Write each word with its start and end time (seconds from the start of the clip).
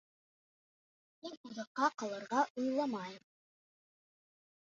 Мин 1.25 1.35
оҙаҡҡа 1.49 1.89
ҡалырға 2.03 2.41
уйламайым 2.61 3.23